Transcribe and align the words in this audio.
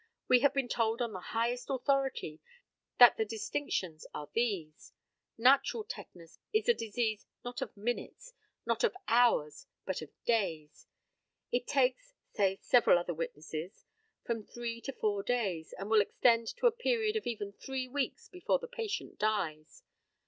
We 0.27 0.39
have 0.39 0.55
been 0.55 0.67
told 0.67 0.99
on 0.99 1.13
the 1.13 1.19
highest 1.19 1.69
authority 1.69 2.41
that 2.97 3.17
the 3.17 3.23
distinctions 3.23 4.07
are 4.15 4.27
these 4.33 4.93
natural 5.37 5.83
tetanus 5.83 6.39
is 6.51 6.67
a 6.67 6.73
disease 6.73 7.27
not 7.45 7.61
of 7.61 7.77
minutes, 7.77 8.33
not 8.65 8.83
of 8.83 8.97
hours, 9.07 9.67
but 9.85 10.01
of 10.01 10.09
days. 10.25 10.87
It 11.51 11.67
takes 11.67 12.15
say 12.33 12.57
several 12.63 12.97
other 12.97 13.13
witnesses 13.13 13.85
from 14.23 14.43
three 14.43 14.81
to 14.81 14.91
four 14.91 15.21
days; 15.21 15.71
and 15.77 15.87
will 15.87 16.01
extend 16.01 16.47
to 16.57 16.65
a 16.65 16.71
period 16.71 17.15
of 17.15 17.27
even 17.27 17.51
three 17.53 17.87
weeks 17.87 18.27
before 18.27 18.57
the 18.57 18.67
patient 18.67 19.19
dies. 19.19 19.83